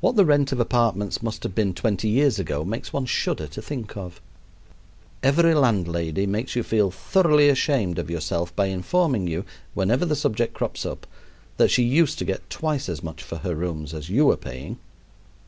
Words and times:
What 0.00 0.16
the 0.16 0.24
rent 0.24 0.50
of 0.50 0.58
apartments 0.58 1.22
must 1.22 1.44
have 1.44 1.54
been 1.54 1.72
twenty 1.72 2.08
years 2.08 2.40
ago 2.40 2.64
makes 2.64 2.92
one 2.92 3.06
shudder 3.06 3.46
to 3.46 3.62
think 3.62 3.96
of. 3.96 4.20
Every 5.22 5.54
landlady 5.54 6.26
makes 6.26 6.56
you 6.56 6.64
feel 6.64 6.90
thoroughly 6.90 7.48
ashamed 7.48 8.00
of 8.00 8.10
yourself 8.10 8.56
by 8.56 8.66
informing 8.66 9.28
you, 9.28 9.44
whenever 9.74 10.04
the 10.04 10.16
subject 10.16 10.54
crops 10.54 10.84
up, 10.84 11.06
that 11.56 11.70
she 11.70 11.84
used 11.84 12.18
to 12.18 12.24
get 12.24 12.50
twice 12.50 12.88
as 12.88 13.00
much 13.04 13.22
for 13.22 13.36
her 13.36 13.54
rooms 13.54 13.94
as 13.94 14.10
you 14.10 14.28
are 14.28 14.36
paying. 14.36 14.80